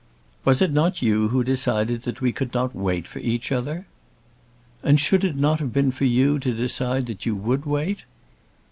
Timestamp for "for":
3.07-3.19, 5.91-6.05